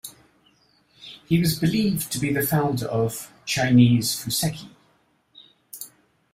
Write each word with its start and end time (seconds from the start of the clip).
He 1.27 1.39
was 1.39 1.59
believed 1.59 2.11
to 2.11 2.17
be 2.17 2.33
the 2.33 2.41
founder 2.41 2.87
of 2.87 3.31
"Chinese 3.45 4.15
fuseki". 4.15 4.69